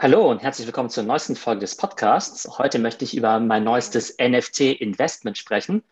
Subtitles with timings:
[0.00, 2.48] Hallo und herzlich willkommen zur neuesten Folge des Podcasts.
[2.56, 5.82] Heute möchte ich über mein neuestes NFT-Investment sprechen.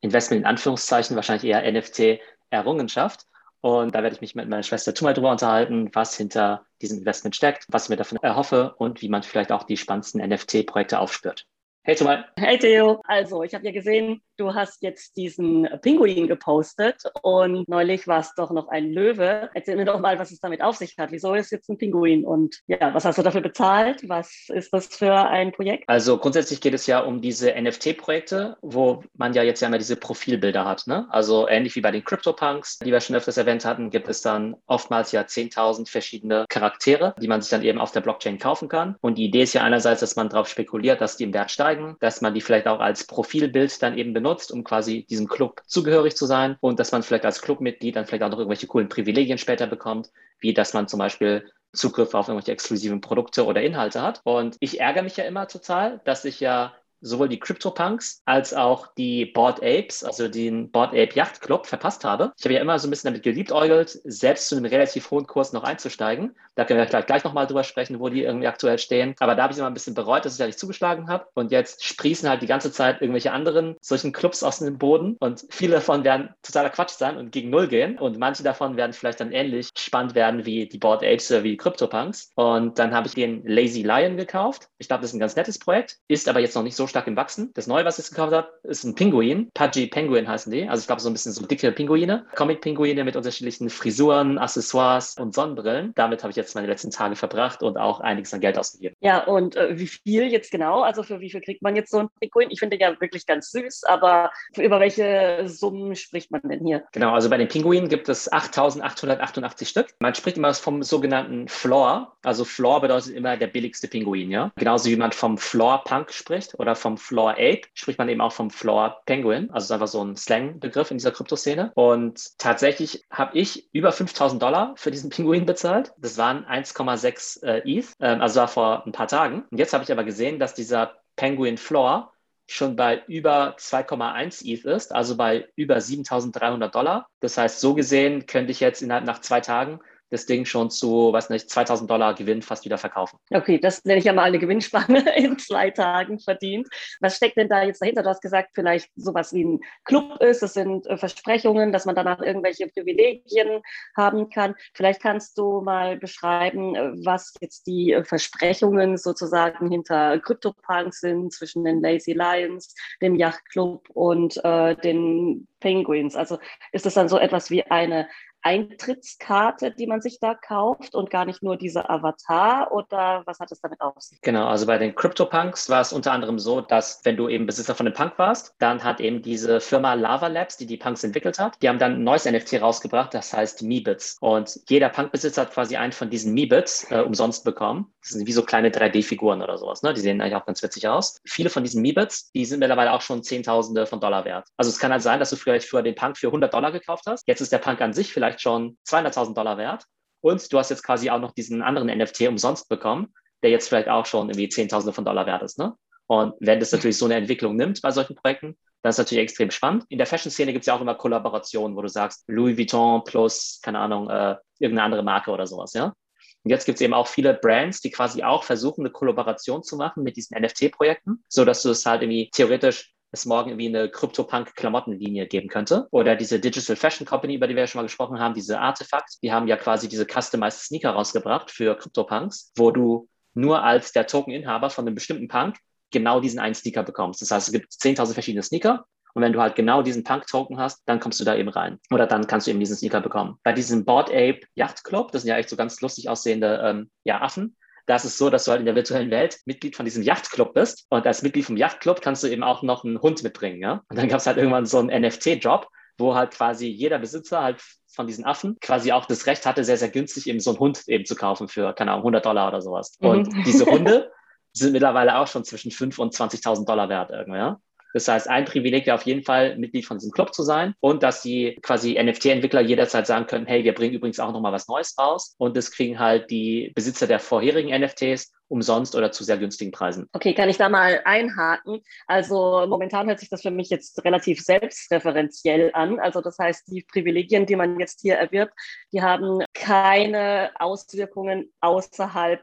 [0.00, 3.28] Investment in Anführungszeichen, wahrscheinlich eher NFT-Errungenschaft.
[3.60, 7.36] Und da werde ich mich mit meiner Schwester Tumal drüber unterhalten, was hinter diesem Investment
[7.36, 11.46] steckt, was ich mir davon erhoffe und wie man vielleicht auch die spannendsten NFT-Projekte aufspürt.
[11.84, 12.24] Hey Tumal.
[12.36, 13.02] Hey Theo.
[13.06, 18.34] Also, ich habe ja gesehen, du hast jetzt diesen Pinguin gepostet und neulich war es
[18.34, 19.50] doch noch ein Löwe.
[19.54, 21.12] Erzähl mir doch mal, was es damit auf sich hat.
[21.12, 24.08] Wieso ist jetzt ein Pinguin und ja, was hast du dafür bezahlt?
[24.08, 25.88] Was ist das für ein Projekt?
[25.88, 29.96] Also grundsätzlich geht es ja um diese NFT-Projekte, wo man ja jetzt ja immer diese
[29.96, 30.86] Profilbilder hat.
[30.86, 31.06] Ne?
[31.10, 34.56] Also ähnlich wie bei den CryptoPunks, die wir schon öfters erwähnt hatten, gibt es dann
[34.66, 38.96] oftmals ja 10.000 verschiedene Charaktere, die man sich dann eben auf der Blockchain kaufen kann.
[39.00, 41.96] Und die Idee ist ja einerseits, dass man darauf spekuliert, dass die im Wert steigen,
[42.00, 45.60] dass man die vielleicht auch als Profilbild dann eben benutzt benutzt, um quasi diesem Club
[45.66, 48.88] zugehörig zu sein und dass man vielleicht als Clubmitglied dann vielleicht auch noch irgendwelche coolen
[48.88, 50.10] Privilegien später bekommt,
[50.40, 54.22] wie dass man zum Beispiel Zugriff auf irgendwelche exklusiven Produkte oder Inhalte hat.
[54.24, 58.86] Und ich ärgere mich ja immer total, dass ich ja sowohl die CryptoPunks als auch
[58.94, 62.32] die Board Apes, also den Board Ape Yacht Club, verpasst habe.
[62.38, 65.52] Ich habe ja immer so ein bisschen damit geliebäugelt, selbst zu einem relativ hohen Kurs
[65.52, 66.34] noch einzusteigen.
[66.54, 69.14] Da können wir gleich, gleich nochmal drüber sprechen, wo die irgendwie aktuell stehen.
[69.20, 71.26] Aber da habe ich immer ein bisschen bereut, dass ich da nicht zugeschlagen habe.
[71.34, 75.16] Und jetzt sprießen halt die ganze Zeit irgendwelche anderen solchen Clubs aus dem Boden.
[75.20, 77.98] Und viele davon werden totaler Quatsch sein und gegen Null gehen.
[77.98, 81.50] Und manche davon werden vielleicht dann ähnlich spannend werden wie die Board Apes oder wie
[81.50, 82.30] die CryptoPunks.
[82.34, 84.68] Und dann habe ich den Lazy Lion gekauft.
[84.78, 87.06] Ich glaube, das ist ein ganz nettes Projekt, ist aber jetzt noch nicht so stark
[87.06, 87.50] im Wachsen.
[87.54, 89.50] Das Neue, was ich gekauft habe, ist ein Pinguin.
[89.54, 90.68] Pudgy Penguin heißen die.
[90.68, 92.26] Also ich glaube, so ein bisschen so dicke Pinguine.
[92.34, 95.92] Comic-Pinguine mit unterschiedlichen Frisuren, Accessoires und Sonnenbrillen.
[95.94, 98.94] Damit habe ich jetzt meine letzten Tage verbracht und auch einiges an Geld ausgegeben.
[99.00, 100.82] Ja, und äh, wie viel jetzt genau?
[100.82, 102.50] Also für wie viel kriegt man jetzt so ein Pinguin?
[102.50, 106.84] Ich finde den ja wirklich ganz süß, aber über welche Summen spricht man denn hier?
[106.92, 109.88] Genau, also bei den Pinguinen gibt es 8.888 Stück.
[110.00, 112.16] Man spricht immer vom sogenannten Floor.
[112.22, 114.52] Also Floor bedeutet immer der billigste Pinguin, ja.
[114.56, 118.32] Genauso wie man vom Floor Punk spricht oder vom Floor Ape spricht man eben auch
[118.32, 119.50] vom Floor Penguin.
[119.50, 121.72] Also ist einfach so ein Slang-Begriff in dieser Kryptoszene.
[121.74, 125.92] Und tatsächlich habe ich über 5000 Dollar für diesen Pinguin bezahlt.
[125.98, 129.44] Das waren 1,6 äh, ETH, ähm, also war vor ein paar Tagen.
[129.50, 132.12] Und jetzt habe ich aber gesehen, dass dieser Penguin Floor
[132.46, 137.06] schon bei über 2,1 ETH ist, also bei über 7300 Dollar.
[137.20, 139.80] Das heißt, so gesehen könnte ich jetzt innerhalb nach zwei Tagen
[140.14, 143.18] das Ding schon zu, weiß nicht, 2000 Dollar Gewinn fast wieder verkaufen.
[143.30, 146.68] Okay, das nenne ich ja mal eine Gewinnspanne in zwei Tagen verdient.
[147.00, 148.02] Was steckt denn da jetzt dahinter?
[148.02, 151.96] Du hast gesagt, vielleicht sowas wie ein Club ist, es sind äh, Versprechungen, dass man
[151.96, 153.60] danach irgendwelche Privilegien
[153.96, 154.54] haben kann.
[154.72, 161.32] Vielleicht kannst du mal beschreiben, äh, was jetzt die äh, Versprechungen sozusagen hinter CryptoPunks sind
[161.32, 166.14] zwischen den Lazy Lions, dem Yachtclub und äh, den Penguins.
[166.14, 166.38] Also
[166.72, 168.06] ist das dann so etwas wie eine
[168.44, 173.50] Eintrittskarte, die man sich da kauft und gar nicht nur dieser Avatar oder was hat
[173.50, 174.20] es damit auf sich?
[174.20, 177.74] Genau, also bei den CryptoPunks war es unter anderem so, dass wenn du eben Besitzer
[177.74, 181.38] von einem Punk warst, dann hat eben diese Firma Lava Labs, die die Punks entwickelt
[181.38, 184.18] hat, die haben dann ein neues NFT rausgebracht, das heißt Meebits.
[184.20, 187.93] Und jeder Punk-Besitzer hat quasi einen von diesen Meebits äh, umsonst bekommen.
[188.04, 189.82] Das sind wie so kleine 3D-Figuren oder sowas.
[189.82, 189.94] Ne?
[189.94, 191.20] Die sehen eigentlich auch ganz witzig aus.
[191.24, 194.46] Viele von diesen Meebits, die sind mittlerweile auch schon Zehntausende von Dollar wert.
[194.58, 197.04] Also es kann halt sein, dass du vielleicht für den Punk für 100 Dollar gekauft
[197.06, 197.26] hast.
[197.26, 199.84] Jetzt ist der Punk an sich vielleicht vielleicht schon 200.000 Dollar wert.
[200.20, 203.12] Und du hast jetzt quasi auch noch diesen anderen NFT umsonst bekommen,
[203.42, 205.58] der jetzt vielleicht auch schon irgendwie Zehntausende von Dollar wert ist.
[205.58, 205.74] Ne?
[206.06, 209.50] Und wenn das natürlich so eine Entwicklung nimmt bei solchen Projekten, dann ist natürlich extrem
[209.50, 209.84] spannend.
[209.88, 213.60] In der Fashion-Szene gibt es ja auch immer Kollaborationen, wo du sagst, Louis Vuitton plus,
[213.62, 215.94] keine Ahnung, äh, irgendeine andere Marke oder sowas, ja.
[216.42, 219.76] Und jetzt gibt es eben auch viele Brands, die quasi auch versuchen, eine Kollaboration zu
[219.76, 223.88] machen mit diesen NFT-Projekten, so dass du es halt irgendwie theoretisch es morgen irgendwie eine
[223.88, 225.86] Crypto-Punk-Klamottenlinie geben könnte.
[225.90, 229.22] Oder diese Digital Fashion Company, über die wir ja schon mal gesprochen haben, diese Artefakt,
[229.22, 234.06] die haben ja quasi diese Customized Sneaker rausgebracht für Crypto-Punks, wo du nur als der
[234.06, 235.56] Token-Inhaber von einem bestimmten Punk
[235.90, 237.22] genau diesen einen Sneaker bekommst.
[237.22, 240.82] Das heißt, es gibt 10.000 verschiedene Sneaker und wenn du halt genau diesen Punk-Token hast,
[240.86, 241.78] dann kommst du da eben rein.
[241.90, 243.38] Oder dann kannst du eben diesen Sneaker bekommen.
[243.44, 246.90] Bei diesem Board Ape Yacht Club, das sind ja echt so ganz lustig aussehende ähm,
[247.04, 249.84] ja, Affen, da ist es so, dass du halt in der virtuellen Welt Mitglied von
[249.84, 250.86] diesem Yachtclub bist.
[250.88, 253.60] Und als Mitglied vom Yachtclub kannst du eben auch noch einen Hund mitbringen.
[253.60, 253.82] Ja?
[253.88, 255.68] Und dann gab es halt irgendwann so einen NFT-Job,
[255.98, 257.62] wo halt quasi jeder Besitzer halt
[257.92, 260.82] von diesen Affen quasi auch das Recht hatte, sehr, sehr günstig eben so einen Hund
[260.88, 262.96] eben zu kaufen für, keine Ahnung, 100 Dollar oder sowas.
[263.00, 263.08] Mhm.
[263.08, 264.10] Und diese Hunde
[264.52, 267.60] sind mittlerweile auch schon zwischen 5.000 und 20.000 Dollar wert irgendwie, ja.
[267.94, 271.02] Das heißt, ein Privileg wäre auf jeden Fall, Mitglied von diesem Club zu sein und
[271.02, 274.98] dass die quasi NFT-Entwickler jederzeit sagen können, hey, wir bringen übrigens auch nochmal was Neues
[274.98, 275.36] raus.
[275.38, 280.08] Und das kriegen halt die Besitzer der vorherigen NFTs umsonst oder zu sehr günstigen Preisen.
[280.12, 281.80] Okay, kann ich da mal einhaken?
[282.06, 286.00] Also momentan hört sich das für mich jetzt relativ selbstreferenziell an.
[286.00, 288.52] Also das heißt, die Privilegien, die man jetzt hier erwirbt,
[288.92, 292.42] die haben keine Auswirkungen außerhalb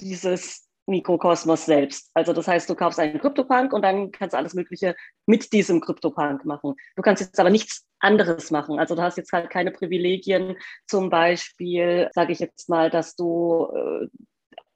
[0.00, 2.10] dieses Mikrokosmos selbst.
[2.14, 4.94] Also das heißt, du kaufst einen Kryptopunk und dann kannst du alles Mögliche
[5.26, 6.74] mit diesem Kryptopunk machen.
[6.94, 8.78] Du kannst jetzt aber nichts anderes machen.
[8.78, 10.56] Also du hast jetzt halt keine Privilegien,
[10.86, 14.06] zum Beispiel, sage ich jetzt mal, dass du äh,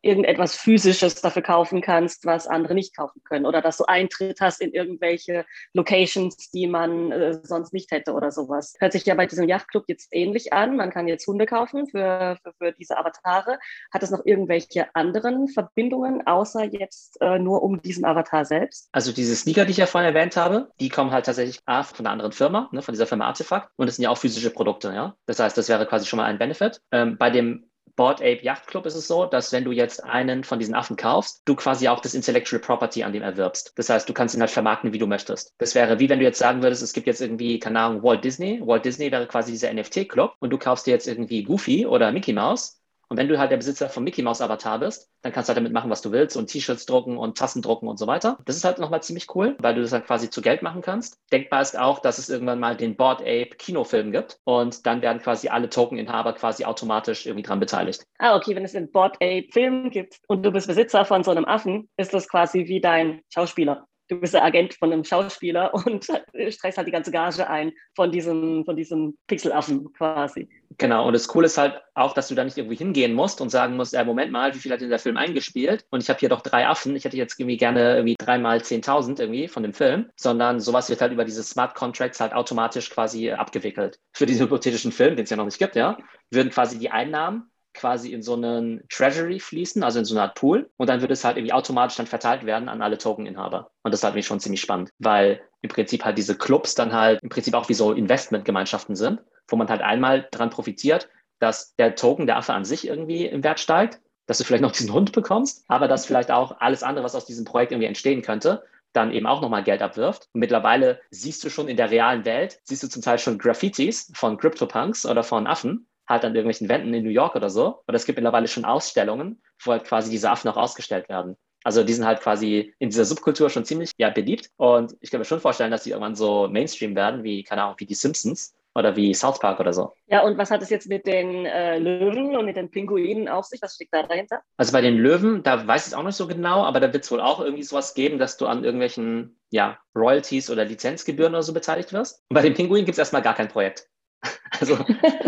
[0.02, 3.46] irgendetwas Physisches dafür kaufen kannst, was andere nicht kaufen können.
[3.46, 5.44] Oder dass du Eintritt hast in irgendwelche
[5.74, 8.74] Locations, die man äh, sonst nicht hätte oder sowas.
[8.78, 10.76] Hört sich ja bei diesem Yachtclub jetzt ähnlich an.
[10.76, 13.58] Man kann jetzt Hunde kaufen für, für, für diese Avatare.
[13.92, 18.88] Hat es noch irgendwelche anderen Verbindungen, außer jetzt äh, nur um diesen Avatar selbst?
[18.92, 22.06] Also diese Sneaker, die ich ja vorhin erwähnt habe, die kommen halt tatsächlich A, von
[22.06, 23.70] einer anderen Firma, ne, von dieser Firma Artefakt.
[23.76, 25.14] Und das sind ja auch physische Produkte, ja.
[25.26, 26.80] Das heißt, das wäre quasi schon mal ein Benefit.
[26.92, 30.44] Ähm, bei dem Board Ape Yacht Club ist es so, dass wenn du jetzt einen
[30.44, 33.72] von diesen Affen kaufst, du quasi auch das Intellectual Property an dem erwirbst.
[33.76, 35.54] Das heißt, du kannst ihn halt vermarkten, wie du möchtest.
[35.58, 38.24] Das wäre wie wenn du jetzt sagen würdest, es gibt jetzt irgendwie, keine Ahnung, Walt
[38.24, 38.60] Disney.
[38.64, 42.32] Walt Disney wäre quasi dieser NFT-Club und du kaufst dir jetzt irgendwie Goofy oder Mickey
[42.32, 42.79] Mouse
[43.10, 45.56] und wenn du halt der Besitzer vom Mickey Mouse Avatar bist, dann kannst du halt
[45.56, 48.38] damit machen, was du willst und T-Shirts drucken und Tassen drucken und so weiter.
[48.44, 51.18] Das ist halt nochmal ziemlich cool, weil du das halt quasi zu Geld machen kannst.
[51.32, 55.20] Denkbar ist auch, dass es irgendwann mal den Board Ape Kinofilm gibt und dann werden
[55.20, 58.04] quasi alle Tokeninhaber quasi automatisch irgendwie dran beteiligt.
[58.18, 61.32] Ah, okay, wenn es den Board Ape Film gibt und du bist Besitzer von so
[61.32, 65.72] einem Affen, ist das quasi wie dein Schauspieler du bist der Agent von einem Schauspieler
[65.86, 70.48] und streichst halt die ganze Gage ein von diesem, von diesem Pixelaffen quasi.
[70.78, 73.50] Genau, und das Coole ist halt auch, dass du da nicht irgendwie hingehen musst und
[73.50, 75.84] sagen musst, ja, Moment mal, wie viel hat denn der Film eingespielt?
[75.90, 79.20] Und ich habe hier doch drei Affen, ich hätte jetzt irgendwie gerne irgendwie dreimal 10.000
[79.20, 83.30] irgendwie von dem Film, sondern sowas wird halt über diese Smart Contracts halt automatisch quasi
[83.30, 83.98] abgewickelt.
[84.12, 85.98] Für diesen hypothetischen Film, den es ja noch nicht gibt, ja,
[86.30, 87.50] würden quasi die Einnahmen
[87.80, 90.70] quasi in so einen Treasury fließen, also in so eine Art Pool.
[90.76, 93.70] Und dann würde es halt irgendwie automatisch dann verteilt werden an alle Tokeninhaber.
[93.82, 97.22] Und das ist halt schon ziemlich spannend, weil im Prinzip halt diese Clubs dann halt
[97.22, 101.94] im Prinzip auch wie so Investmentgemeinschaften sind, wo man halt einmal dran profitiert, dass der
[101.94, 105.12] Token, der Affe an sich irgendwie im Wert steigt, dass du vielleicht noch diesen Hund
[105.12, 108.62] bekommst, aber dass vielleicht auch alles andere, was aus diesem Projekt irgendwie entstehen könnte,
[108.92, 110.28] dann eben auch nochmal Geld abwirft.
[110.32, 114.10] Und mittlerweile siehst du schon in der realen Welt, siehst du zum Teil schon Graffitis
[114.14, 117.82] von CryptoPunks oder von Affen, halt an irgendwelchen Wänden in New York oder so.
[117.86, 121.36] Und es gibt mittlerweile schon Ausstellungen, wo halt quasi diese Affen auch ausgestellt werden.
[121.62, 124.50] Also die sind halt quasi in dieser Subkultur schon ziemlich ja, beliebt.
[124.56, 127.76] Und ich kann mir schon vorstellen, dass die irgendwann so Mainstream werden, wie, keine Ahnung,
[127.78, 129.92] wie die Simpsons oder wie South Park oder so.
[130.06, 133.44] Ja, und was hat es jetzt mit den äh, Löwen und mit den Pinguinen auf
[133.44, 133.60] sich?
[133.62, 134.40] Was steckt da dahinter?
[134.56, 137.04] Also bei den Löwen, da weiß ich es auch nicht so genau, aber da wird
[137.04, 141.42] es wohl auch irgendwie sowas geben, dass du an irgendwelchen ja, Royalties oder Lizenzgebühren oder
[141.42, 142.22] so beteiligt wirst.
[142.28, 143.88] Und bei den Pinguinen gibt es erstmal gar kein Projekt.
[144.60, 144.76] Also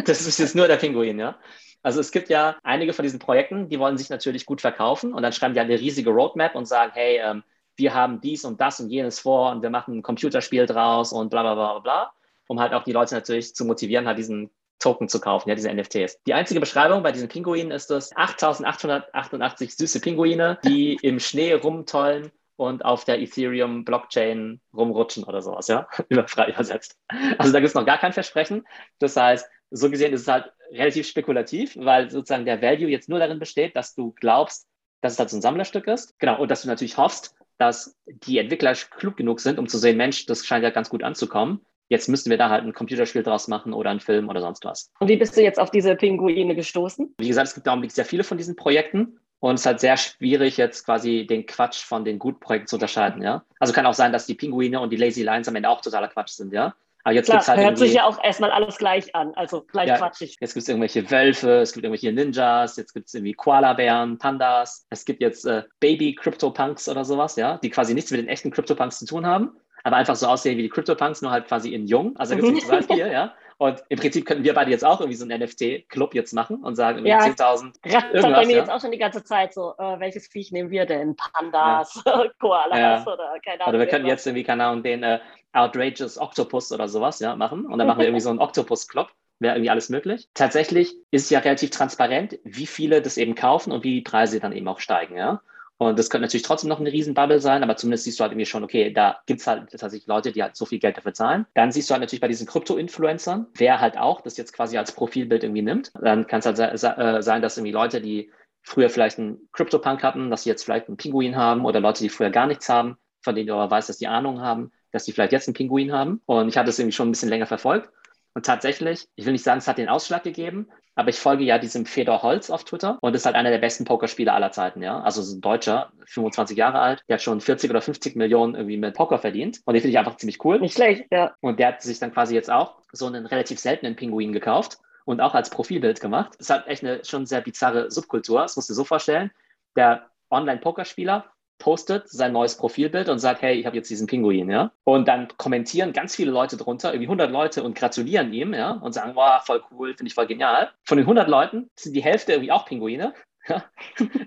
[0.04, 1.38] das ist jetzt nur der Pinguin, ja.
[1.82, 5.22] Also es gibt ja einige von diesen Projekten, die wollen sich natürlich gut verkaufen und
[5.22, 7.42] dann schreiben die eine riesige Roadmap und sagen, hey, ähm,
[7.76, 11.30] wir haben dies und das und jenes vor und wir machen ein Computerspiel draus und
[11.30, 12.12] bla bla bla bla,
[12.46, 15.72] um halt auch die Leute natürlich zu motivieren, halt diesen Token zu kaufen, ja, diese
[15.72, 16.22] NFTs.
[16.26, 22.32] Die einzige Beschreibung bei diesen Pinguinen ist es 8888 süße Pinguine, die im Schnee rumtollen
[22.56, 25.88] und auf der Ethereum-Blockchain rumrutschen oder sowas, ja,
[26.26, 26.98] frei übersetzt.
[27.38, 28.64] Also da gibt es noch gar kein Versprechen.
[28.98, 33.18] Das heißt, so gesehen ist es halt relativ spekulativ, weil sozusagen der Value jetzt nur
[33.18, 34.66] darin besteht, dass du glaubst,
[35.00, 36.18] dass es halt so ein Sammlerstück ist.
[36.18, 39.96] Genau, und dass du natürlich hoffst, dass die Entwickler klug genug sind, um zu sehen,
[39.96, 41.60] Mensch, das scheint ja ganz gut anzukommen.
[41.88, 44.90] Jetzt müssten wir da halt ein Computerspiel draus machen oder einen Film oder sonst was.
[44.98, 47.14] Und wie bist du jetzt auf diese Pinguine gestoßen?
[47.18, 49.18] Wie gesagt, es gibt Augenblick sehr viele von diesen Projekten.
[49.42, 52.76] Und es ist halt sehr schwierig, jetzt quasi den Quatsch von den guten Projekten zu
[52.76, 53.44] unterscheiden, ja.
[53.58, 56.06] Also kann auch sein, dass die Pinguine und die Lazy Lions am Ende auch totaler
[56.06, 56.76] Quatsch sind, ja.
[57.02, 59.88] Aber jetzt Klar, gibt's halt hört sich ja auch erstmal alles gleich an, also gleich
[59.88, 60.36] ja, quatschig.
[60.40, 64.86] Jetzt gibt es irgendwelche Wölfe, es gibt irgendwelche Ninjas, jetzt gibt es irgendwie Koala-Bären, Pandas,
[64.90, 69.00] es gibt jetzt äh, Baby-Crypto-Punks oder sowas, ja, die quasi nichts mit den echten Crypto-Punks
[69.00, 72.16] zu tun haben, aber einfach so aussehen wie die Crypto-Punks, nur halt quasi in jung.
[72.16, 73.34] Also gibt es total viel, ja.
[73.58, 76.74] Und im Prinzip könnten wir beide jetzt auch irgendwie so einen NFT-Club jetzt machen und
[76.74, 77.74] sagen, ja, 10.000.
[78.12, 78.58] Das bei mir ja?
[78.58, 81.14] jetzt auch schon die ganze Zeit so, äh, welches Viech nehmen wir denn?
[81.14, 82.24] Pandas, ja.
[82.40, 83.02] Koalas ja.
[83.06, 83.68] oder keine Ahnung.
[83.68, 85.20] Oder wir könnten jetzt irgendwie, keine Ahnung, den äh,
[85.52, 87.64] Outrageous Octopus oder sowas ja, machen.
[87.66, 89.08] Und dann machen wir irgendwie so einen Octopus-Club.
[89.38, 90.28] Wäre irgendwie alles möglich.
[90.34, 94.40] Tatsächlich ist es ja relativ transparent, wie viele das eben kaufen und wie die Preise
[94.40, 95.16] dann eben auch steigen.
[95.16, 95.40] Ja?
[95.88, 98.46] Und das könnte natürlich trotzdem noch eine Riesenbubble sein, aber zumindest siehst du halt irgendwie
[98.46, 101.46] schon, okay, da gibt es halt tatsächlich Leute, die halt so viel Geld dafür zahlen.
[101.54, 104.92] Dann siehst du halt natürlich bei diesen Krypto-Influencern, wer halt auch das jetzt quasi als
[104.92, 105.92] Profilbild irgendwie nimmt.
[106.00, 108.30] Dann kann es halt äh, sein, dass irgendwie Leute, die
[108.62, 112.08] früher vielleicht einen Crypto-Punk hatten, dass sie jetzt vielleicht einen Pinguin haben oder Leute, die
[112.08, 115.12] früher gar nichts haben, von denen du aber weißt, dass die Ahnung haben, dass die
[115.12, 116.20] vielleicht jetzt einen Pinguin haben.
[116.26, 117.90] Und ich hatte es irgendwie schon ein bisschen länger verfolgt.
[118.34, 121.58] Und tatsächlich, ich will nicht sagen, es hat den Ausschlag gegeben, aber ich folge ja
[121.58, 125.00] diesem Fedor Holz auf Twitter und ist halt einer der besten Pokerspieler aller Zeiten, ja.
[125.00, 128.76] Also ist ein Deutscher, 25 Jahre alt, der hat schon 40 oder 50 Millionen irgendwie
[128.76, 129.60] mit Poker verdient.
[129.64, 130.60] Und den finde ich einfach ziemlich cool.
[130.60, 131.34] Nicht schlecht, ja.
[131.40, 135.20] Und der hat sich dann quasi jetzt auch so einen relativ seltenen Pinguin gekauft und
[135.20, 136.36] auch als Profilbild gemacht.
[136.36, 138.42] Ist halt echt eine schon sehr bizarre Subkultur.
[138.42, 139.30] Das musst du dir so vorstellen.
[139.76, 141.26] der Online-Pokerspieler
[141.62, 144.72] postet sein neues Profilbild und sagt, hey, ich habe jetzt diesen Pinguin, ja.
[144.82, 148.92] Und dann kommentieren ganz viele Leute drunter, irgendwie 100 Leute und gratulieren ihm, ja, und
[148.92, 150.70] sagen, wow, voll cool, finde ich voll genial.
[150.84, 153.14] Von den 100 Leuten sind die Hälfte irgendwie auch Pinguine,
[153.48, 153.64] ja,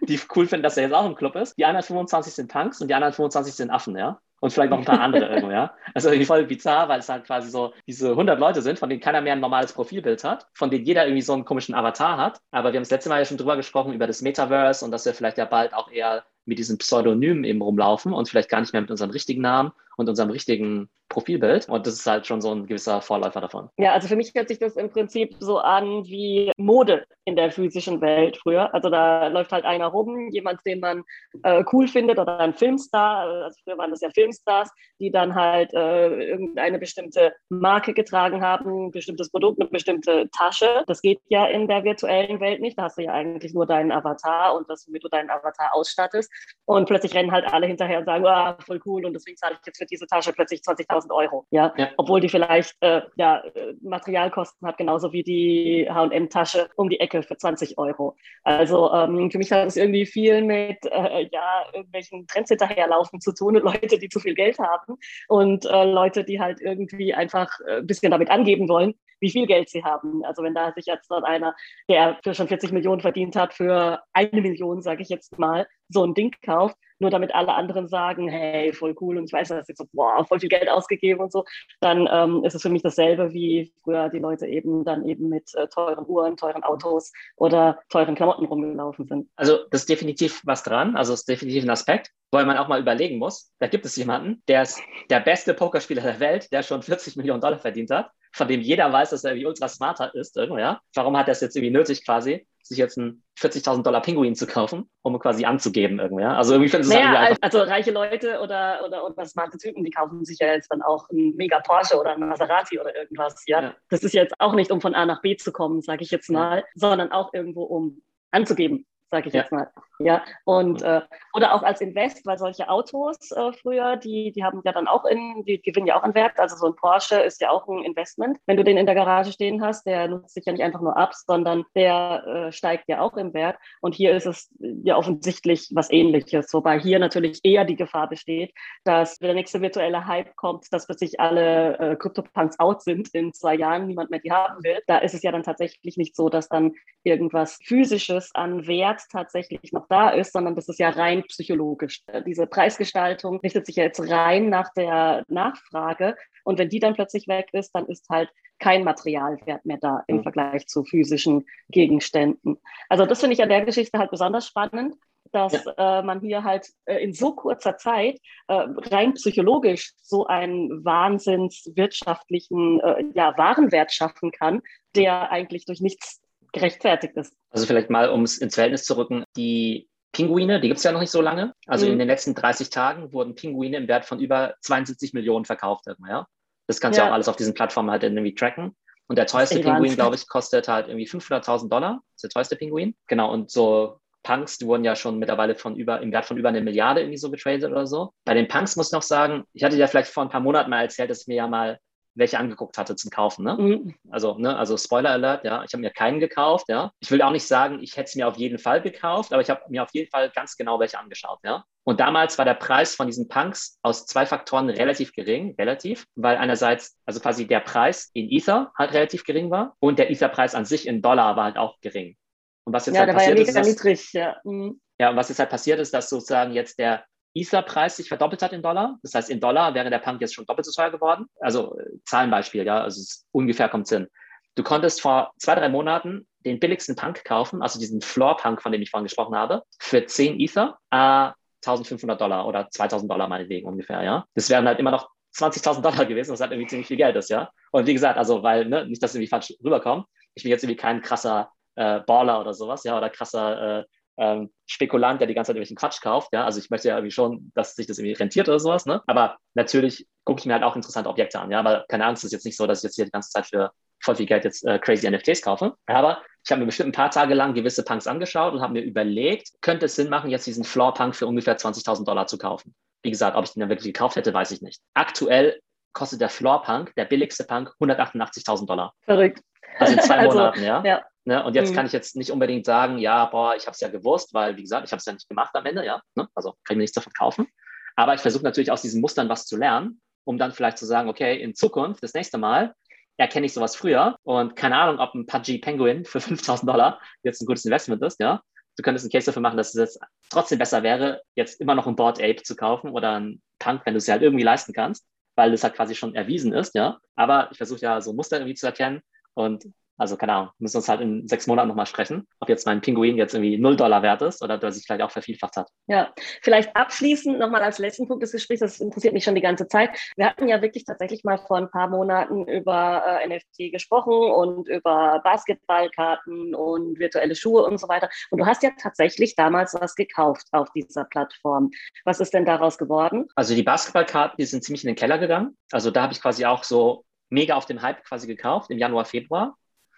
[0.08, 1.58] die cool finden, dass er jetzt auch im Club ist.
[1.58, 4.20] Die anderen 25 sind Punks und die anderen 25 sind Affen, ja.
[4.42, 5.74] Und vielleicht noch ein paar andere irgendwo, ja.
[5.94, 9.02] Also irgendwie voll bizarr, weil es halt quasi so diese 100 Leute sind, von denen
[9.02, 12.40] keiner mehr ein normales Profilbild hat, von denen jeder irgendwie so einen komischen Avatar hat.
[12.52, 15.06] Aber wir haben das letzte Mal ja schon drüber gesprochen, über das Metaverse und dass
[15.06, 18.74] wir vielleicht ja bald auch eher mit diesen Pseudonymen eben rumlaufen und vielleicht gar nicht
[18.74, 21.70] mehr mit unserem richtigen Namen und unserem richtigen Profilbild.
[21.70, 23.70] Und das ist halt schon so ein gewisser Vorläufer davon.
[23.78, 27.52] Ja, also für mich hört sich das im Prinzip so an wie Mode in der
[27.52, 28.74] physischen Welt früher.
[28.74, 31.04] Also da läuft halt einer rum, jemand, den man
[31.44, 33.28] äh, cool findet oder ein Filmstar.
[33.44, 38.88] Also früher waren das ja Filmstars, die dann halt äh, irgendeine bestimmte Marke getragen haben,
[38.88, 40.84] ein bestimmtes Produkt, eine bestimmte Tasche.
[40.88, 42.78] Das geht ja in der virtuellen Welt nicht.
[42.78, 46.32] Da hast du ja eigentlich nur deinen Avatar und das, womit du deinen Avatar ausstattest.
[46.66, 49.66] Und plötzlich rennen halt alle hinterher und sagen, ah, voll cool und deswegen zahle ich
[49.66, 51.46] jetzt für diese Tasche plötzlich 20.000 Euro.
[51.52, 51.74] Ja?
[51.78, 51.90] ja?
[51.98, 53.44] obwohl die vielleicht äh, ja,
[53.82, 58.16] Materialkosten hat, genauso wie die H&M-Tasche um die Ecke für 20 Euro.
[58.44, 63.34] Also ähm, für mich hat es irgendwie viel mit äh, ja, irgendwelchen Trends hinterherlaufen zu
[63.34, 64.96] tun und Leute, die zu viel Geld haben
[65.28, 69.48] und äh, Leute, die halt irgendwie einfach äh, ein bisschen damit angeben wollen, wie viel
[69.48, 70.24] Geld sie haben.
[70.24, 71.56] Also wenn da sich jetzt dort einer,
[71.90, 76.04] der für schon 40 Millionen verdient hat, für eine Million, sage ich jetzt mal, so
[76.04, 79.68] ein Ding kauft, nur damit alle anderen sagen, hey, voll cool und ich weiß, dass
[79.68, 81.46] jetzt so, boah, voll viel Geld ausgegeben und so,
[81.82, 85.54] dann ähm, ist es für mich dasselbe, wie früher die Leute eben dann eben mit
[85.54, 89.30] äh, teuren Uhren, teuren Autos oder teuren Klamotten rumgelaufen sind.
[89.36, 92.68] Also das ist definitiv was dran, also das ist definitiv ein Aspekt, weil man auch
[92.68, 94.82] mal überlegen muss, da gibt es jemanden, der ist
[95.12, 98.92] der beste Pokerspieler der Welt, der schon 40 Millionen Dollar verdient hat von dem jeder
[98.92, 100.82] weiß, dass er irgendwie ultra smarter ist, ja.
[100.94, 104.48] Warum hat er es jetzt irgendwie nötig, quasi, sich jetzt einen 40.000 Dollar Pinguin zu
[104.48, 106.36] kaufen, um quasi anzugeben, irgendwie, ja?
[106.36, 109.92] Also irgendwie finde ich naja, halt also reiche Leute oder, oder, oder smarte Typen, die
[109.92, 113.62] kaufen sich ja jetzt dann auch einen mega Porsche oder einen Maserati oder irgendwas, ja.
[113.62, 113.76] ja.
[113.90, 116.30] Das ist jetzt auch nicht, um von A nach B zu kommen, sage ich jetzt
[116.30, 116.64] mal, ja.
[116.74, 119.42] sondern auch irgendwo, um anzugeben sage ich ja.
[119.42, 119.72] jetzt mal.
[120.00, 121.02] Ja, und äh,
[121.34, 125.06] oder auch als Invest, weil solche Autos äh, früher, die, die haben ja dann auch
[125.06, 126.38] in, die gewinnen ja auch an Wert.
[126.38, 128.38] Also so ein Porsche ist ja auch ein Investment.
[128.46, 130.98] Wenn du den in der Garage stehen hast, der nutzt sich ja nicht einfach nur
[130.98, 133.58] ab, sondern der äh, steigt ja auch im Wert.
[133.80, 138.54] Und hier ist es ja offensichtlich was ähnliches, wobei hier natürlich eher die Gefahr besteht,
[138.84, 143.56] dass der nächste virtuelle Hype kommt, dass plötzlich alle äh, Crypto-Punks out sind in zwei
[143.56, 144.80] Jahren, niemand mehr die haben will.
[144.88, 149.72] Da ist es ja dann tatsächlich nicht so, dass dann irgendwas Physisches an Wert tatsächlich
[149.72, 152.04] noch da ist, sondern das ist ja rein psychologisch.
[152.26, 156.16] Diese Preisgestaltung richtet sich ja jetzt rein nach der Nachfrage.
[156.44, 160.24] Und wenn die dann plötzlich weg ist, dann ist halt kein Materialwert mehr da im
[160.24, 162.58] Vergleich zu physischen Gegenständen.
[162.90, 164.96] Also das finde ich an der Geschichte halt besonders spannend,
[165.32, 166.00] dass ja.
[166.00, 172.80] äh, man hier halt äh, in so kurzer Zeit äh, rein psychologisch so einen wahnsinnswirtschaftlichen
[172.80, 174.62] äh, ja, Warenwert schaffen kann,
[174.96, 176.22] der eigentlich durch nichts
[176.56, 177.36] gerechtfertigt ist.
[177.52, 180.92] Also vielleicht mal, um es ins Verhältnis zu rücken, die Pinguine, die gibt es ja
[180.92, 181.54] noch nicht so lange.
[181.68, 181.94] Also mhm.
[181.94, 185.86] in den letzten 30 Tagen wurden Pinguine im Wert von über 72 Millionen verkauft.
[186.08, 186.26] Ja?
[186.68, 187.10] Das kannst du ja.
[187.10, 188.76] auch alles auf diesen Plattformen halt irgendwie tracken.
[189.08, 192.02] Und der teuerste Pinguin, glaube ich, kostet halt irgendwie 500.000 Dollar.
[192.14, 192.96] Das ist der teuerste Pinguin.
[193.08, 196.50] Genau, und so Punks, die wurden ja schon mittlerweile von über, im Wert von über
[196.50, 198.12] eine Milliarde irgendwie so getradet oder so.
[198.26, 200.72] Bei den Punks muss ich noch sagen, ich hatte ja vielleicht vor ein paar Monaten
[200.72, 201.80] mal erzählt, dass ich mir ja mal
[202.16, 203.44] welche angeguckt hatte zum Kaufen.
[203.44, 203.58] Ne?
[203.58, 203.96] Mhm.
[204.10, 206.92] Also, ne, also Spoiler Alert, ja, ich habe mir keinen gekauft, ja.
[207.00, 209.50] Ich will auch nicht sagen, ich hätte es mir auf jeden Fall gekauft, aber ich
[209.50, 211.64] habe mir auf jeden Fall ganz genau welche angeschaut, ja.
[211.84, 216.38] Und damals war der Preis von diesen Punks aus zwei Faktoren relativ gering, relativ, weil
[216.38, 220.66] einerseits, also quasi der Preis in Ether halt relativ gering war und der Ether-Preis an
[220.66, 222.16] sich in Dollar war halt auch gering.
[222.64, 224.36] Und was jetzt ja, halt passiert ist, dass, niedrig, ja.
[224.44, 224.82] Mhm.
[225.00, 227.06] ja, und was jetzt halt passiert ist, dass sozusagen jetzt der
[227.36, 228.98] Ether-Preis sich verdoppelt hat in Dollar.
[229.04, 231.28] Das heißt, in Dollar wäre der Punk jetzt schon doppelt so teuer geworden.
[231.40, 234.08] Also äh, Zahlenbeispiel, ja, also ungefähr kommt Sinn.
[234.56, 238.82] Du konntest vor zwei, drei Monaten den billigsten Punk kaufen, also diesen Floor-Punk, von dem
[238.82, 241.32] ich vorhin gesprochen habe, für 10 Ether, äh,
[241.66, 244.26] 1500 Dollar oder 2000 Dollar meinetwegen ungefähr, ja.
[244.36, 247.30] Das wären halt immer noch 20.000 Dollar gewesen, was halt irgendwie ziemlich viel Geld ist,
[247.30, 247.50] ja.
[247.72, 250.80] Und wie gesagt, also, weil, ne, nicht, dass irgendwie falsch rüberkommt, ich bin jetzt irgendwie
[250.80, 253.86] kein krasser äh, Baller oder sowas, ja, oder krasser äh,
[254.18, 256.34] ähm, Spekulant, der die ganze Zeit irgendwelchen Quatsch kauft.
[256.34, 256.46] Ja?
[256.46, 258.86] Also ich möchte ja irgendwie schon, dass sich das irgendwie rentiert oder sowas.
[258.86, 259.02] Ne?
[259.08, 261.52] Aber natürlich gucke ich mir halt auch interessante Objekte an.
[261.52, 261.60] Ja?
[261.60, 263.48] Aber keine Angst, es ist jetzt nicht so, dass ich jetzt hier die ganze Zeit
[263.48, 265.74] für voll viel Geld jetzt äh, crazy NFTs kaufe.
[265.88, 268.82] Aber ich habe mir bestimmt ein paar Tage lang gewisse Punks angeschaut und habe mir
[268.82, 272.76] überlegt, könnte es Sinn machen, jetzt diesen Floor-Punk für ungefähr 20.000 Dollar zu kaufen.
[273.02, 274.82] Wie gesagt, ob ich den dann wirklich gekauft hätte, weiß ich nicht.
[274.94, 275.60] Aktuell
[275.94, 278.94] kostet der Floor-Punk, der billigste Punk, 188.000 Dollar.
[279.02, 279.42] Verrückt.
[279.80, 280.84] Also in zwei also, Monaten, ja.
[280.84, 281.04] ja.
[281.26, 281.44] Ne?
[281.44, 281.76] Und jetzt mhm.
[281.76, 284.62] kann ich jetzt nicht unbedingt sagen, ja, boah, ich habe es ja gewusst, weil, wie
[284.62, 286.02] gesagt, ich habe es ja nicht gemacht am Ende, ja.
[286.16, 286.28] Ne?
[286.36, 287.48] Also kann ich mir nichts davon kaufen.
[287.96, 291.10] Aber ich versuche natürlich aus diesen Mustern was zu lernen, um dann vielleicht zu sagen,
[291.10, 292.74] okay, in Zukunft, das nächste Mal,
[293.18, 297.42] erkenne ich sowas früher und keine Ahnung, ob ein Pudgy Penguin für 5000 Dollar jetzt
[297.42, 298.42] ein gutes Investment ist, ja.
[298.78, 301.88] Du könntest einen Case dafür machen, dass es jetzt trotzdem besser wäre, jetzt immer noch
[301.88, 304.74] ein Board Ape zu kaufen oder ein Punk, wenn du es ja halt irgendwie leisten
[304.74, 307.00] kannst, weil es halt quasi schon erwiesen ist, ja.
[307.16, 309.02] Aber ich versuche ja so Muster irgendwie zu erkennen
[309.36, 309.66] und
[309.98, 313.18] also keine Ahnung, müssen uns halt in sechs Monaten nochmal sprechen, ob jetzt mein Pinguin
[313.18, 315.70] jetzt irgendwie null Dollar wert ist oder der sich vielleicht auch vervielfacht hat.
[315.88, 319.68] Ja, vielleicht abschließend nochmal als letzten Punkt des Gesprächs, das interessiert mich schon die ganze
[319.68, 319.92] Zeit.
[320.18, 324.68] Wir hatten ja wirklich tatsächlich mal vor ein paar Monaten über äh, NFT gesprochen und
[324.68, 328.10] über Basketballkarten und virtuelle Schuhe und so weiter.
[328.32, 331.72] Und du hast ja tatsächlich damals was gekauft auf dieser Plattform.
[332.04, 333.28] Was ist denn daraus geworden?
[333.36, 335.56] Also die Basketballkarten, die sind ziemlich in den Keller gegangen.
[335.72, 339.06] Also da habe ich quasi auch so mega auf dem Hype quasi gekauft im Januar,
[339.06, 339.58] Februar.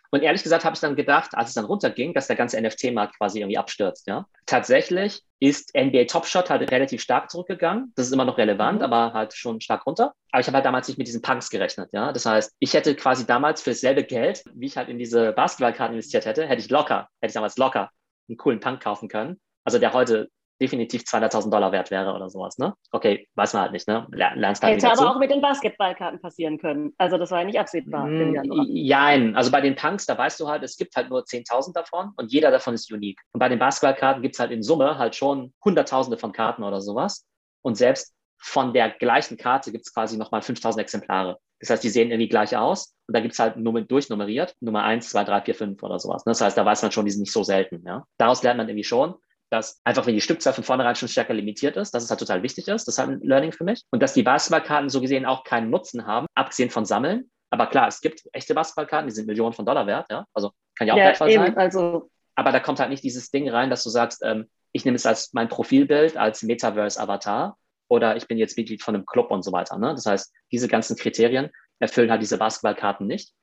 [0.09, 3.17] Und ehrlich gesagt habe ich dann gedacht, als es dann runterging, dass der ganze NFT-Markt
[3.17, 4.07] quasi irgendwie abstürzt.
[4.07, 4.25] Ja?
[4.45, 7.91] Tatsächlich ist NBA Top Shot halt relativ stark zurückgegangen.
[7.95, 8.85] Das ist immer noch relevant, mhm.
[8.85, 10.13] aber halt schon stark runter.
[10.31, 11.89] Aber ich habe halt damals nicht mit diesen Punks gerechnet.
[11.91, 12.13] Ja?
[12.13, 15.95] Das heißt, ich hätte quasi damals für dasselbe Geld, wie ich halt in diese Basketballkarten
[15.95, 17.91] investiert hätte, hätte ich locker, hätte ich damals locker
[18.29, 19.39] einen coolen Punk kaufen können.
[19.65, 20.29] Also der heute
[20.61, 22.73] definitiv 200.000 Dollar wert wäre oder sowas, ne?
[22.91, 24.07] Okay, weiß man halt nicht, ne?
[24.11, 25.07] Lernst halt Hätte aber zu.
[25.07, 26.93] auch mit den Basketballkarten passieren können.
[26.97, 28.05] Also das war ja nicht absehbar.
[28.07, 31.73] Mm, Jein, also bei den Punks, da weißt du halt, es gibt halt nur 10.000
[31.73, 33.19] davon und jeder davon ist unique.
[33.33, 36.81] Und bei den Basketballkarten gibt es halt in Summe halt schon Hunderttausende von Karten oder
[36.81, 37.25] sowas.
[37.61, 41.37] Und selbst von der gleichen Karte gibt es quasi nochmal 5.000 Exemplare.
[41.59, 44.83] Das heißt, die sehen irgendwie gleich aus und da gibt es halt Nummer durchnummeriert, Nummer
[44.83, 46.25] 1, 2, 3, 4, 5 oder sowas.
[46.25, 46.31] Ne?
[46.31, 47.83] Das heißt, da weiß man schon, die sind nicht so selten.
[47.85, 48.05] Ja?
[48.17, 49.15] Daraus lernt man irgendwie schon,
[49.49, 52.43] dass einfach, wenn die Stückzahl von vornherein schon stärker limitiert ist, dass es halt total
[52.43, 52.87] wichtig ist.
[52.87, 53.83] Das ist halt ein Learning für mich.
[53.91, 57.29] Und dass die Basketballkarten so gesehen auch keinen Nutzen haben, abgesehen von Sammeln.
[57.49, 60.25] Aber klar, es gibt echte Basketballkarten, die sind Millionen von Dollar wert, ja.
[60.33, 61.57] Also kann ja auch ja, wertvoll eben, sein.
[61.57, 64.95] Also aber da kommt halt nicht dieses Ding rein, dass du sagst, ähm, ich nehme
[64.95, 67.57] es als mein Profilbild, als Metaverse-Avatar
[67.89, 69.77] oder ich bin jetzt Mitglied von einem Club und so weiter.
[69.79, 69.95] Ne?
[69.95, 73.33] Das heißt, diese ganzen Kriterien erfüllen halt diese Basketballkarten nicht.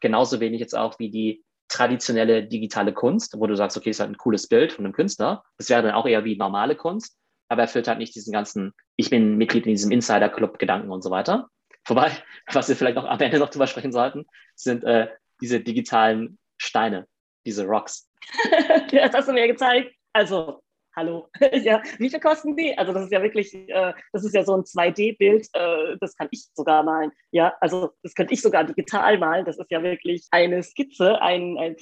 [0.00, 4.10] Genauso wenig jetzt auch wie die traditionelle digitale Kunst, wo du sagst, okay, ist halt
[4.10, 5.44] ein cooles Bild von einem Künstler.
[5.56, 7.16] Das wäre dann auch eher wie normale Kunst,
[7.48, 11.48] aber erfüllt halt nicht diesen ganzen, ich bin Mitglied in diesem Insider-Club-Gedanken und so weiter.
[11.86, 12.10] Wobei,
[12.52, 15.08] was wir vielleicht noch am Ende noch drüber sprechen sollten, sind äh,
[15.40, 17.06] diese digitalen Steine,
[17.46, 18.10] diese Rocks.
[18.90, 19.94] das hast du mir gezeigt.
[20.12, 20.62] Also
[20.96, 22.76] hallo, ja, wie viel kosten die?
[22.76, 26.28] Also das ist ja wirklich, äh, das ist ja so ein 2D-Bild, äh, das kann
[26.30, 27.12] ich sogar malen.
[27.30, 29.44] Ja, also das könnte ich sogar digital malen.
[29.44, 31.76] Das ist ja wirklich eine Skizze, ein, ein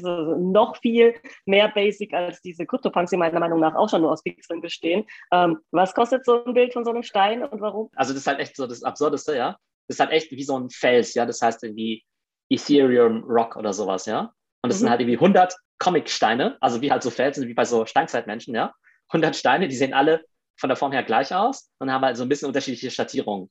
[0.52, 1.14] noch viel
[1.46, 5.04] mehr basic als diese CryptoPunks, die meiner Meinung nach auch schon nur aus Pixeln bestehen.
[5.32, 7.90] Ähm, was kostet so ein Bild von so einem Stein und warum?
[7.96, 9.58] Also das ist halt echt so das Absurdeste, ja.
[9.88, 11.24] Das ist halt echt wie so ein Fels, ja.
[11.26, 12.04] Das heißt irgendwie
[12.50, 14.32] Ethereum Rock oder sowas, ja.
[14.62, 14.80] Und das mhm.
[14.80, 18.74] sind halt irgendwie 100 Comic-Steine, also wie halt so Felsen, wie bei so Steinzeitmenschen, ja.
[19.08, 20.24] 100 Steine, die sehen alle
[20.58, 23.50] von der Form her gleich aus und haben halt so ein bisschen unterschiedliche Schattierungen.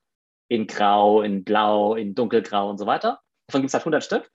[0.49, 3.19] In Grau, in Blau, in Dunkelgrau und so weiter.
[3.47, 4.29] Davon gibt es halt 100 Stück.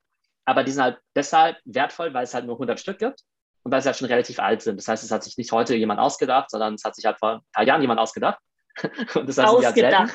[0.45, 3.21] Aber die sind halt deshalb wertvoll, weil es halt nur 100 Stück gibt
[3.63, 4.77] und weil sie halt schon relativ alt sind.
[4.77, 7.35] Das heißt, es hat sich nicht heute jemand ausgedacht, sondern es hat sich halt vor
[7.35, 8.39] ein paar Jahren jemand ausgedacht.
[9.15, 10.13] und das heißt, halt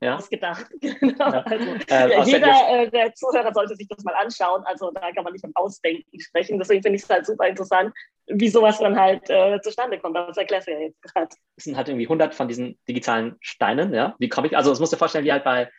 [0.00, 0.16] ja.
[0.16, 0.66] ausgedacht.
[0.80, 1.32] Genau.
[1.32, 1.42] Ja.
[1.42, 4.62] Also, äh, jeder äh, der Zuhörer sollte sich das mal anschauen.
[4.64, 6.58] Also da kann man nicht vom Ausdenken sprechen.
[6.58, 7.94] Deswegen finde ich es halt super interessant,
[8.26, 10.16] wie sowas dann halt äh, zustande kommt.
[10.16, 11.28] Das erklärst du ja jetzt gerade.
[11.56, 13.92] Es sind halt irgendwie 100 von diesen digitalen Steinen.
[13.94, 14.14] Ja?
[14.18, 14.56] Wie komme ich?
[14.56, 15.70] Also das musst du dir vorstellen, wie halt bei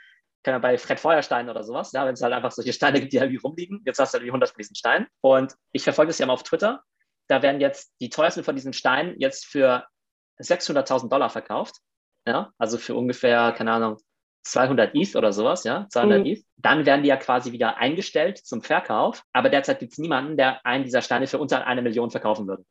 [0.43, 3.31] bei Fred Feuerstein oder sowas, ja, wenn es halt einfach solche Steine gibt, die halt
[3.31, 3.81] wie rumliegen.
[3.85, 5.07] Jetzt hast du halt wie 100 von diesen Steinen.
[5.19, 6.83] Und ich verfolge das ja mal auf Twitter.
[7.27, 9.85] Da werden jetzt die teuersten von diesen Steinen jetzt für
[10.39, 11.75] 600.000 Dollar verkauft.
[12.25, 13.97] Ja, also für ungefähr, keine Ahnung,
[14.51, 16.25] 200 ETH oder sowas, ja, 200 mhm.
[16.25, 19.23] ETH, dann werden die ja quasi wieder eingestellt zum Verkauf.
[19.33, 22.63] Aber derzeit gibt es niemanden, der einen dieser Steine für unter eine Million verkaufen würde.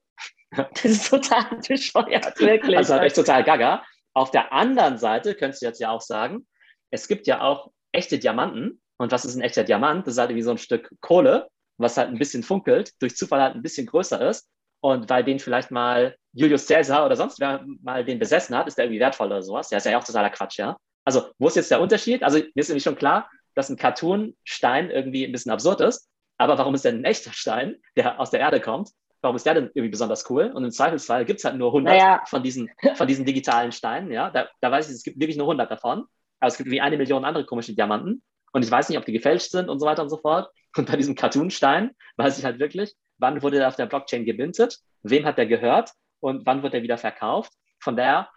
[0.50, 2.76] Das ist total bescheuert, wirklich.
[2.76, 3.84] Also echt total gaga.
[4.14, 6.46] Auf der anderen Seite könntest du jetzt ja auch sagen,
[6.90, 8.80] es gibt ja auch echte Diamanten.
[8.96, 10.06] Und was ist ein echter Diamant?
[10.06, 13.42] Das ist halt wie so ein Stück Kohle, was halt ein bisschen funkelt, durch Zufall
[13.42, 14.48] halt ein bisschen größer ist.
[14.80, 18.78] Und weil den vielleicht mal Julius Caesar oder sonst wer mal den besessen hat, ist
[18.78, 19.68] der irgendwie wertvoll oder sowas.
[19.68, 20.76] Der ist ja auch totaler Quatsch, ja.
[21.06, 22.22] Also, wo ist jetzt der Unterschied?
[22.22, 26.10] Also, mir ist nämlich schon klar, dass ein Cartoon-Stein irgendwie ein bisschen absurd ist.
[26.36, 28.90] Aber warum ist denn ein echter Stein, der aus der Erde kommt,
[29.22, 30.52] warum ist der denn irgendwie besonders cool?
[30.52, 32.22] Und im Zweifelsfall gibt es halt nur 100 naja.
[32.26, 34.10] von, diesen, von diesen digitalen Steinen.
[34.10, 34.30] Ja?
[34.30, 36.04] Da, da weiß ich, es gibt wirklich nur 100 davon.
[36.40, 38.22] Aber es gibt wie eine Million andere komische Diamanten.
[38.52, 40.50] Und ich weiß nicht, ob die gefälscht sind und so weiter und so fort.
[40.76, 44.78] Und bei diesem Cartoon-Stein weiß ich halt wirklich, wann wurde der auf der Blockchain gebintet,
[45.02, 47.52] wem hat der gehört und wann wird der wieder verkauft.
[47.80, 48.28] Von daher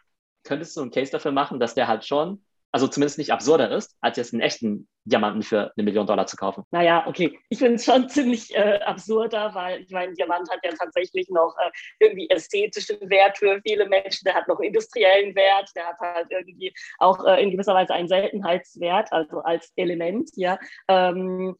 [0.43, 3.95] könntest du einen Case dafür machen, dass der halt schon also zumindest nicht absurder ist,
[4.01, 6.63] als jetzt einen echten Diamanten für eine Million Dollar zu kaufen.
[6.71, 7.38] Naja, okay.
[7.49, 11.55] Ich finde es schon ziemlich äh, absurder, weil ich meine, Diamant hat ja tatsächlich noch
[11.57, 14.25] äh, irgendwie ästhetischen Wert für viele Menschen.
[14.25, 15.69] Der hat noch industriellen Wert.
[15.75, 20.29] Der hat halt irgendwie auch äh, in gewisser Weise einen Seltenheitswert, also als Element.
[20.35, 20.59] Ja.
[20.88, 21.55] Ähm,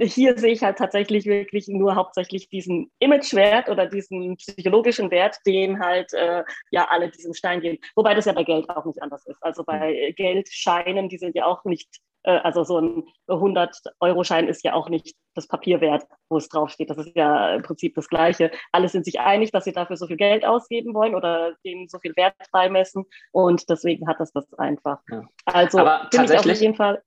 [0.00, 5.80] hier sehe ich halt tatsächlich wirklich nur hauptsächlich diesen Imagewert oder diesen psychologischen Wert, den
[5.80, 7.78] halt äh, ja alle diesem Stein geben.
[7.96, 9.42] Wobei das ja bei Geld auch nicht anders ist.
[9.42, 11.88] Also bei Geldscheinen, die sind ja auch nicht
[12.24, 16.90] äh, also so ein 100-Euro-Schein ist ja auch nicht das Papier wert, wo es draufsteht.
[16.90, 18.50] Das ist ja im Prinzip das Gleiche.
[18.70, 21.98] Alle sind sich einig, dass sie dafür so viel Geld ausgeben wollen oder dem so
[21.98, 23.04] viel Wert beimessen.
[23.32, 25.00] Und deswegen hat das das einfach.
[25.10, 25.22] Ja.
[25.46, 27.02] Also Aber tatsächlich, auf jeden Fall.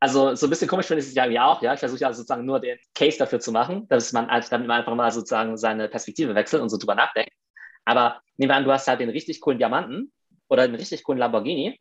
[0.00, 1.62] Also so ein bisschen komisch finde ich es ja wie auch.
[1.62, 4.78] Ja, ich versuche ja sozusagen nur den Case dafür zu machen, dass man, damit man
[4.78, 7.32] einfach mal sozusagen seine Perspektive wechselt und so drüber nachdenkt.
[7.84, 10.12] Aber nehmen wir an, du hast halt den richtig coolen Diamanten
[10.48, 11.80] oder den richtig coolen Lamborghini.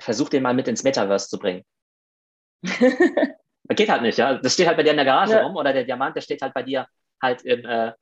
[0.00, 1.64] Versuch den mal mit ins Metaverse zu bringen.
[3.70, 4.34] Geht halt nicht, ja.
[4.34, 5.42] Das steht halt bei dir in der Garage ja.
[5.42, 6.86] rum oder der Diamant, der steht halt bei dir
[7.22, 7.92] halt im, äh,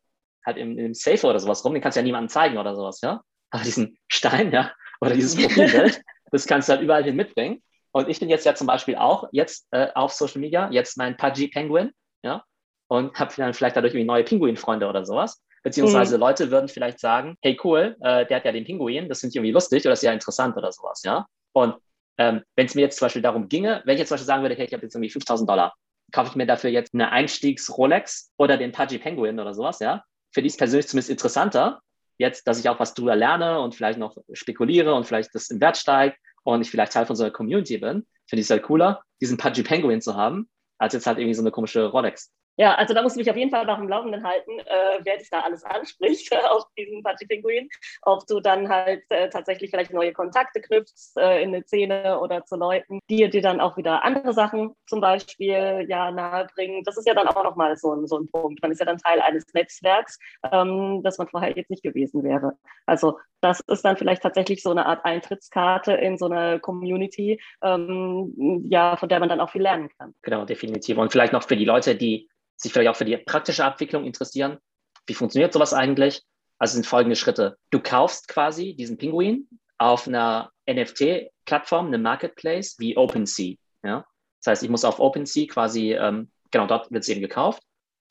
[0.45, 1.75] halt im, im Safe oder sowas rum.
[1.75, 3.21] Den kannst du ja niemandem zeigen oder sowas, ja.
[3.51, 7.63] Aber diesen Stein, ja, oder dieses Profilbild, das kannst du halt überall hin mitbringen.
[7.93, 11.17] Und ich bin jetzt ja zum Beispiel auch jetzt äh, auf Social Media, jetzt mein
[11.17, 11.93] Pudgy Penguin,
[12.23, 12.45] ja,
[12.89, 15.43] und habe dann vielleicht dadurch irgendwie neue Pinguin-Freunde oder sowas.
[15.63, 16.21] Beziehungsweise mhm.
[16.21, 19.37] Leute würden vielleicht sagen, hey cool, äh, der hat ja den Pinguin, das finde ich
[19.37, 21.27] irgendwie lustig oder ist ja interessant oder sowas, ja.
[21.53, 21.75] Und
[22.19, 24.43] ähm, wenn es mir jetzt zum Beispiel darum ginge, wenn ich jetzt zum Beispiel sagen
[24.43, 25.75] würde, hey, ich habe jetzt irgendwie 5000 Dollar,
[26.13, 30.47] kaufe ich mir dafür jetzt eine Einstiegs-Rolex oder den Pudgy Penguin oder sowas, ja, finde
[30.47, 31.81] ich es persönlich zumindest interessanter,
[32.19, 35.61] jetzt, dass ich auch was drüber lerne und vielleicht noch spekuliere und vielleicht das im
[35.61, 38.65] Wert steigt und ich vielleicht Teil von so einer Community bin, finde ich es halt
[38.65, 42.33] cooler, diesen Pudgy Penguin zu haben, als jetzt halt irgendwie so eine komische Rolex.
[42.59, 45.17] Ja, also da musst du mich auf jeden Fall nach dem Laufenden halten, äh, wer
[45.17, 47.69] dich da alles anspricht auf diesen Party Pinguin,
[48.03, 52.45] ob du dann halt äh, tatsächlich vielleicht neue Kontakte knüpfst äh, in eine Szene oder
[52.45, 56.83] zu Leuten, die dir dann auch wieder andere Sachen zum Beispiel ja nahebringen.
[56.83, 58.61] Das ist ja dann auch nochmal so ein, so ein Punkt.
[58.61, 60.19] Man ist ja dann Teil eines Netzwerks,
[60.51, 62.59] ähm, das man vorher jetzt nicht gewesen wäre.
[62.87, 68.65] Also das ist dann vielleicht tatsächlich so eine Art Eintrittskarte in so eine Community, ähm,
[68.69, 70.13] ja, von der man dann auch viel lernen kann.
[70.23, 70.99] Genau, definitiv.
[70.99, 74.59] Und vielleicht noch für die Leute, die sich vielleicht auch für die praktische Abwicklung interessieren.
[75.07, 76.23] Wie funktioniert sowas eigentlich?
[76.59, 77.57] Also sind folgende Schritte.
[77.71, 83.55] Du kaufst quasi diesen Pinguin auf einer NFT-Plattform, einem Marketplace wie OpenSea.
[83.85, 84.05] Ja?
[84.41, 87.63] Das heißt, ich muss auf OpenSea quasi, ähm, genau dort wird es eben gekauft.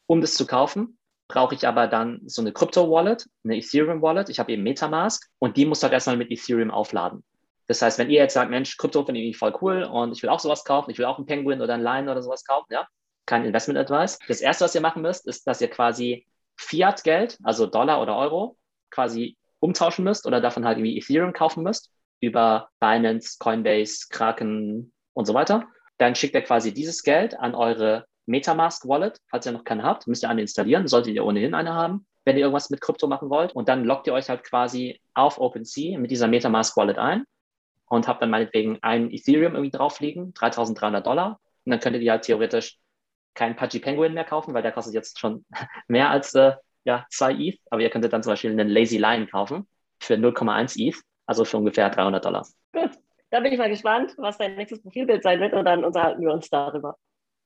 [0.07, 4.29] Um das zu kaufen, brauche ich aber dann so eine Crypto-Wallet, eine Ethereum-Wallet.
[4.29, 7.23] Ich habe eben Metamask und die muss halt erstmal mit Ethereum aufladen.
[7.67, 10.29] Das heißt, wenn ihr jetzt sagt, Mensch, Krypto finde ich voll cool und ich will
[10.29, 12.87] auch sowas kaufen, ich will auch einen Penguin oder einen Lion oder sowas kaufen, ja,
[13.27, 14.17] kein Investment Advice.
[14.27, 18.57] Das erste, was ihr machen müsst, ist, dass ihr quasi Fiat-Geld, also Dollar oder Euro,
[18.89, 25.25] quasi umtauschen müsst oder davon halt irgendwie Ethereum kaufen müsst über Binance, Coinbase, Kraken und
[25.25, 25.67] so weiter.
[25.97, 29.19] Dann schickt ihr quasi dieses Geld an eure Metamask Wallet.
[29.29, 30.87] Falls ihr noch keine habt, müsst ihr eine installieren.
[30.87, 33.53] Solltet ihr ohnehin eine haben, wenn ihr irgendwas mit Krypto machen wollt.
[33.53, 37.25] Und dann loggt ihr euch halt quasi auf OpenSea mit dieser Metamask Wallet ein
[37.89, 41.39] und habt dann meinetwegen ein Ethereum irgendwie drauf liegen, 3300 Dollar.
[41.65, 42.77] Und dann könntet ihr halt theoretisch
[43.37, 45.45] keinen Pudgy Penguin mehr kaufen, weil der kostet jetzt schon
[45.87, 47.59] mehr als äh, ja, 2 ETH.
[47.69, 49.65] Aber ihr könntet dann zum Beispiel einen Lazy Lion kaufen
[50.01, 52.45] für 0,1 ETH, also für ungefähr 300 Dollar.
[52.73, 52.91] Gut,
[53.29, 56.33] da bin ich mal gespannt, was dein nächstes Profilbild sein wird und dann unterhalten wir
[56.33, 56.97] uns darüber.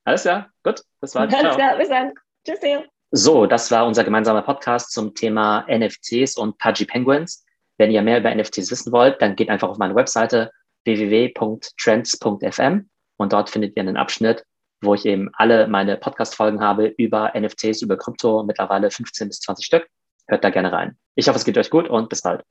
[0.04, 2.14] Alles klar, gut, das war Alles klar, bis dann.
[2.46, 2.84] Tschüss, Theo.
[3.12, 7.46] So, das war unser gemeinsamer Podcast zum Thema NFTs und Pudgy Penguins.
[7.78, 10.50] Wenn ihr mehr über NFTs wissen wollt, dann geht einfach auf meine Webseite
[10.86, 14.46] www.trends.fm und dort findet ihr einen Abschnitt
[14.82, 19.66] wo ich eben alle meine Podcast-Folgen habe über NFTs, über Krypto, mittlerweile 15 bis 20
[19.66, 19.88] Stück.
[20.28, 20.98] Hört da gerne rein.
[21.16, 22.44] Ich hoffe, es geht euch gut und bis bald.